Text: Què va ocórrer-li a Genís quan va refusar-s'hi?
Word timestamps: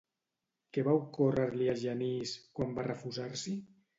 Què 0.77 0.83
va 0.87 0.95
ocórrer-li 0.99 1.69
a 1.75 1.77
Genís 1.83 2.33
quan 2.61 2.75
va 2.79 2.89
refusar-s'hi? 2.91 3.57